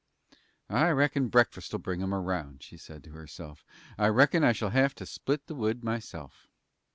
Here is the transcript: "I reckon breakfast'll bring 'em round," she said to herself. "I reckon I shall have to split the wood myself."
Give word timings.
"I 0.71 0.89
reckon 0.89 1.27
breakfast'll 1.27 1.77
bring 1.77 2.01
'em 2.01 2.11
round," 2.11 2.63
she 2.63 2.75
said 2.75 3.03
to 3.03 3.11
herself. 3.11 3.63
"I 3.99 4.07
reckon 4.07 4.43
I 4.43 4.51
shall 4.51 4.71
have 4.71 4.95
to 4.95 5.05
split 5.05 5.45
the 5.45 5.53
wood 5.53 5.83
myself." 5.83 6.47